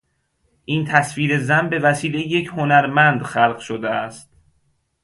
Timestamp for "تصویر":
0.85-1.39